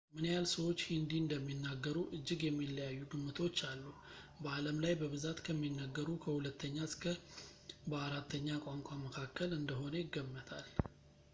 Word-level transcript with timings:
ምን 0.15 0.23
ያህል 0.27 0.45
ሰዎች 0.53 0.79
ሂንዲ 0.89 1.11
እንደሚናገሩ 1.23 1.97
እጅግ 2.17 2.39
የሚለያዩ 2.45 2.99
ግምቶች 3.11 3.57
አሉ 3.67 3.83
በዓለም 4.43 4.77
ላይ 4.83 4.93
በብዛት 5.01 5.41
ከሚነገሩ 5.47 6.07
ከሁለተኛ 6.23 6.75
እስከ 6.89 7.03
በአራተኛ 7.91 8.49
ቋንቋ 8.65 8.89
መካከል 9.05 9.51
እንደሆነ 9.59 9.93
ይገመታል 10.03 10.67